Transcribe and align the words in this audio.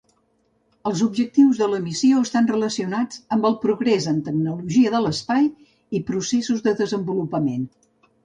Els 0.91 1.01
objectius 1.07 1.59
de 1.63 1.67
la 1.73 1.81
missió 1.87 2.21
estan 2.27 2.47
relacionats 2.51 3.19
amb 3.37 3.45
el 3.51 3.57
progrés 3.67 4.09
en 4.13 4.23
tecnologia 4.29 4.93
de 4.95 5.01
l'espai 5.03 5.47
i 5.99 6.03
processos 6.11 6.65
de 6.69 6.75
desenvolupament. 6.83 7.69